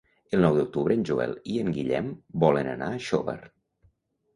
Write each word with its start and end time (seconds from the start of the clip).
El 0.37 0.39
nou 0.45 0.55
d'octubre 0.59 0.97
en 1.01 1.05
Joel 1.11 1.37
i 1.57 1.61
en 1.67 1.71
Guillem 1.77 2.11
volen 2.47 2.75
anar 2.77 2.93
a 2.93 3.01
Xóvar. 3.13 3.41